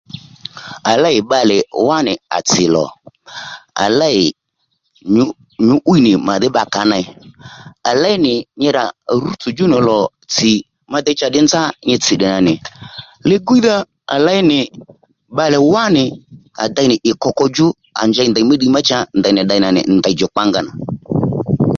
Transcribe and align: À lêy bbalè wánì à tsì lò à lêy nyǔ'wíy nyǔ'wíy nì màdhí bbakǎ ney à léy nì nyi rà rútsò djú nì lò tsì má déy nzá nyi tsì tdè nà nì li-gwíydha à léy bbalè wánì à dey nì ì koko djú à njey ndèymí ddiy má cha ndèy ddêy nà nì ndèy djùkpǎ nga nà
À 0.91 0.93
lêy 1.03 1.17
bbalè 1.25 1.57
wánì 1.87 2.13
à 2.37 2.39
tsì 2.49 2.63
lò 2.75 2.85
à 3.83 3.85
lêy 3.99 4.17
nyǔ'wíy 5.15 5.33
nyǔ'wíy 5.69 5.99
nì 6.05 6.11
màdhí 6.27 6.47
bbakǎ 6.51 6.81
ney 6.91 7.05
à 7.89 7.91
léy 8.03 8.15
nì 8.25 8.33
nyi 8.59 8.69
rà 8.77 8.83
rútsò 9.21 9.49
djú 9.53 9.65
nì 9.71 9.77
lò 9.87 9.97
tsì 10.33 10.51
má 10.91 10.97
déy 11.05 11.15
nzá 11.47 11.61
nyi 11.87 11.95
tsì 12.03 12.13
tdè 12.15 12.27
nà 12.33 12.39
nì 12.47 12.53
li-gwíydha 13.29 13.75
à 14.15 14.15
léy 14.27 14.41
bbalè 15.33 15.57
wánì 15.73 16.03
à 16.63 16.65
dey 16.75 16.87
nì 16.91 16.95
ì 17.09 17.11
koko 17.23 17.45
djú 17.49 17.67
à 18.01 18.03
njey 18.09 18.27
ndèymí 18.29 18.53
ddiy 18.57 18.71
má 18.75 18.79
cha 18.89 18.97
ndèy 19.19 19.33
ddêy 19.45 19.59
nà 19.63 19.69
nì 19.75 19.81
ndèy 19.99 20.13
djùkpǎ 20.15 20.41
nga 20.47 20.59
nà 20.65 20.71